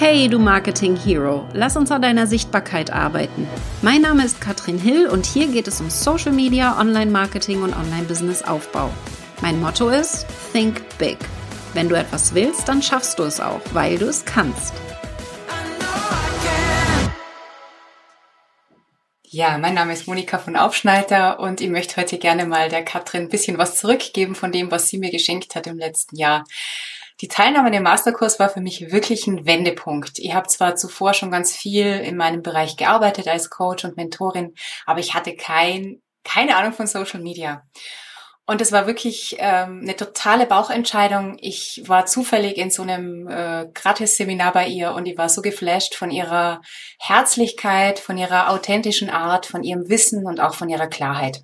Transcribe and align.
Hey, 0.00 0.28
du 0.28 0.38
Marketing 0.38 0.94
Hero, 0.94 1.44
lass 1.54 1.76
uns 1.76 1.90
an 1.90 2.02
deiner 2.02 2.28
Sichtbarkeit 2.28 2.92
arbeiten. 2.92 3.48
Mein 3.82 4.02
Name 4.02 4.24
ist 4.24 4.40
Katrin 4.40 4.78
Hill 4.78 5.08
und 5.08 5.26
hier 5.26 5.48
geht 5.48 5.66
es 5.66 5.80
um 5.80 5.90
Social 5.90 6.30
Media, 6.30 6.78
Online-Marketing 6.78 7.62
und 7.62 7.74
Online-Business-Aufbau. 7.74 8.90
Mein 9.42 9.60
Motto 9.60 9.88
ist 9.88 10.24
Think 10.52 10.82
Big. 10.98 11.18
Wenn 11.74 11.88
du 11.88 11.96
etwas 11.96 12.32
willst, 12.32 12.68
dann 12.68 12.80
schaffst 12.80 13.18
du 13.18 13.24
es 13.24 13.40
auch, 13.40 13.60
weil 13.72 13.98
du 13.98 14.06
es 14.06 14.24
kannst. 14.24 14.72
Ja, 19.24 19.58
mein 19.58 19.74
Name 19.74 19.94
ist 19.94 20.06
Monika 20.06 20.38
von 20.38 20.54
Aufschneider 20.54 21.40
und 21.40 21.60
ich 21.60 21.70
möchte 21.70 21.96
heute 22.00 22.18
gerne 22.18 22.46
mal 22.46 22.68
der 22.68 22.84
Katrin 22.84 23.22
ein 23.22 23.28
bisschen 23.30 23.58
was 23.58 23.74
zurückgeben 23.74 24.36
von 24.36 24.52
dem, 24.52 24.70
was 24.70 24.86
sie 24.86 24.98
mir 24.98 25.10
geschenkt 25.10 25.56
hat 25.56 25.66
im 25.66 25.76
letzten 25.76 26.14
Jahr. 26.14 26.44
Die 27.20 27.28
Teilnahme 27.28 27.66
an 27.66 27.72
dem 27.72 27.82
Masterkurs 27.82 28.38
war 28.38 28.48
für 28.48 28.60
mich 28.60 28.92
wirklich 28.92 29.26
ein 29.26 29.44
Wendepunkt. 29.44 30.18
Ich 30.20 30.34
habe 30.34 30.46
zwar 30.46 30.76
zuvor 30.76 31.14
schon 31.14 31.32
ganz 31.32 31.54
viel 31.54 31.86
in 31.86 32.16
meinem 32.16 32.42
Bereich 32.42 32.76
gearbeitet 32.76 33.26
als 33.26 33.50
Coach 33.50 33.84
und 33.84 33.96
Mentorin, 33.96 34.54
aber 34.86 35.00
ich 35.00 35.14
hatte 35.14 35.34
kein, 35.34 36.00
keine 36.22 36.56
Ahnung 36.56 36.72
von 36.72 36.86
Social 36.86 37.20
Media. 37.20 37.64
Und 38.46 38.62
es 38.62 38.72
war 38.72 38.86
wirklich 38.86 39.36
ähm, 39.40 39.80
eine 39.82 39.94
totale 39.94 40.46
Bauchentscheidung. 40.46 41.36
Ich 41.38 41.82
war 41.86 42.06
zufällig 42.06 42.56
in 42.56 42.70
so 42.70 42.80
einem 42.80 43.28
äh, 43.28 43.66
Gratis-Seminar 43.74 44.54
bei 44.54 44.68
ihr 44.68 44.92
und 44.92 45.06
ich 45.06 45.18
war 45.18 45.28
so 45.28 45.42
geflasht 45.42 45.94
von 45.94 46.10
ihrer 46.10 46.62
Herzlichkeit, 46.98 47.98
von 47.98 48.16
ihrer 48.16 48.48
authentischen 48.48 49.10
Art, 49.10 49.44
von 49.44 49.64
ihrem 49.64 49.90
Wissen 49.90 50.24
und 50.24 50.40
auch 50.40 50.54
von 50.54 50.70
ihrer 50.70 50.86
Klarheit. 50.86 51.42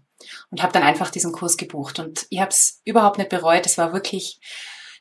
Und 0.50 0.62
habe 0.62 0.72
dann 0.72 0.82
einfach 0.82 1.10
diesen 1.10 1.32
Kurs 1.32 1.58
gebucht. 1.58 1.98
Und 1.98 2.26
ich 2.30 2.40
habe 2.40 2.48
es 2.50 2.80
überhaupt 2.86 3.18
nicht 3.18 3.28
bereut. 3.28 3.66
Es 3.66 3.76
war 3.76 3.92
wirklich 3.92 4.40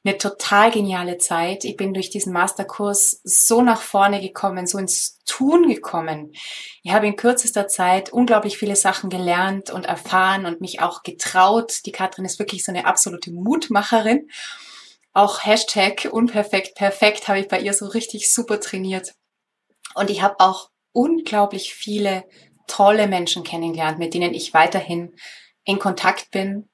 eine 0.04 0.18
total 0.18 0.72
geniale 0.72 1.18
Zeit. 1.18 1.64
Ich 1.64 1.78
bin 1.78 1.94
durch 1.94 2.10
diesen 2.10 2.34
Masterkurs 2.34 3.22
so 3.24 3.62
nach 3.62 3.82
vorne 3.82 4.20
gekommen, 4.20 4.68
so 4.68 4.78
ins 4.78 5.20
Tun 5.26 5.68
gekommen. 5.70 6.34
Ich 6.84 6.92
habe 6.92 7.08
in 7.08 7.16
kürzester 7.16 7.68
Zeit 7.68 8.12
unglaublich 8.12 8.58
viele 8.58 8.76
Sachen 8.76 9.10
gelernt 9.10 9.70
und 9.70 9.86
erfahren 9.86 10.46
und 10.46 10.60
mich 10.60 10.82
auch 10.82 11.04
getraut. 11.04 11.86
Die 11.86 11.94
Katrin 11.94 12.26
ist 12.26 12.40
wirklich 12.40 12.66
so 12.66 12.72
eine 12.72 12.86
absolute 12.86 13.32
Mutmacherin. 13.32 14.30
Auch 15.14 15.46
Hashtag 15.46 16.10
unperfekt, 16.12 16.76
perfekt 16.76 17.28
habe 17.28 17.40
ich 17.40 17.48
bei 17.48 17.62
ihr 17.62 17.74
so 17.74 17.86
richtig 17.86 18.34
super 18.34 18.60
trainiert. 18.60 19.14
Und 19.96 20.10
ich 20.10 20.22
habe 20.22 20.36
auch 20.40 20.70
unglaublich 20.92 21.74
viele 21.74 22.26
tolle 22.68 23.08
Menschen 23.08 23.44
kennengelernt, 23.44 24.00
mit 24.00 24.14
denen 24.14 24.34
ich 24.34 24.54
weiterhin 24.54 25.16
in 25.66 25.80
Kontakt 25.80 26.32
bin, 26.32 26.70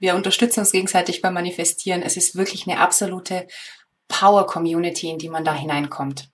wir 0.00 0.16
unterstützen 0.16 0.60
uns 0.60 0.72
gegenseitig 0.72 1.20
beim 1.20 1.34
Manifestieren. 1.34 2.02
Es 2.02 2.16
ist 2.16 2.34
wirklich 2.34 2.66
eine 2.66 2.80
absolute 2.80 3.46
Power-Community, 4.08 5.08
in 5.08 5.18
die 5.18 5.28
man 5.28 5.44
da 5.44 5.54
hineinkommt. 5.54 6.30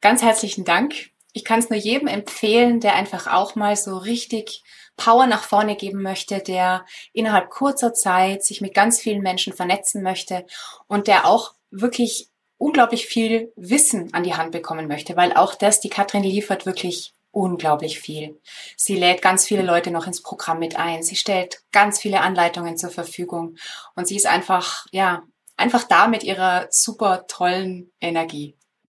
Ganz 0.00 0.22
herzlichen 0.22 0.64
Dank. 0.64 1.10
Ich 1.32 1.44
kann 1.44 1.58
es 1.58 1.70
nur 1.70 1.78
jedem 1.78 2.06
empfehlen, 2.06 2.80
der 2.80 2.94
einfach 2.94 3.26
auch 3.26 3.54
mal 3.54 3.76
so 3.76 3.96
richtig 3.96 4.62
Power 4.96 5.26
nach 5.26 5.42
vorne 5.42 5.76
geben 5.76 6.02
möchte, 6.02 6.40
der 6.40 6.84
innerhalb 7.12 7.50
kurzer 7.50 7.94
Zeit 7.94 8.44
sich 8.44 8.60
mit 8.60 8.74
ganz 8.74 9.00
vielen 9.00 9.22
Menschen 9.22 9.52
vernetzen 9.52 10.02
möchte 10.02 10.46
und 10.86 11.06
der 11.06 11.26
auch 11.26 11.54
wirklich 11.70 12.28
unglaublich 12.58 13.06
viel 13.06 13.52
Wissen 13.56 14.12
an 14.12 14.22
die 14.22 14.34
Hand 14.34 14.52
bekommen 14.52 14.86
möchte, 14.86 15.16
weil 15.16 15.32
auch 15.32 15.54
das, 15.54 15.80
die 15.80 15.88
Katrin 15.88 16.22
liefert, 16.22 16.66
wirklich 16.66 17.14
unglaublich 17.32 18.00
viel. 18.00 18.40
Sie 18.76 18.96
lädt 18.96 19.22
ganz 19.22 19.46
viele 19.46 19.62
Leute 19.62 19.90
noch 19.90 20.06
ins 20.06 20.22
Programm 20.22 20.58
mit 20.58 20.76
ein. 20.76 21.02
Sie 21.02 21.16
stellt 21.16 21.62
ganz 21.72 22.00
viele 22.00 22.20
Anleitungen 22.20 22.76
zur 22.76 22.90
Verfügung 22.90 23.56
und 23.94 24.06
sie 24.06 24.16
ist 24.16 24.26
einfach, 24.26 24.86
ja, 24.90 25.22
einfach 25.56 25.84
da 25.84 26.08
mit 26.08 26.24
ihrer 26.24 26.66
super 26.70 27.26
tollen 27.26 27.92
Energie. 28.00 28.56